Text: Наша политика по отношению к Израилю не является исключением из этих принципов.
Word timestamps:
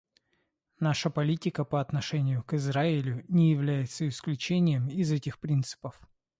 Наша 0.79 1.11
политика 1.11 1.63
по 1.63 1.79
отношению 1.79 2.41
к 2.43 2.55
Израилю 2.55 3.23
не 3.27 3.51
является 3.51 4.07
исключением 4.07 4.89
из 4.89 5.11
этих 5.11 5.37
принципов. 5.37 5.95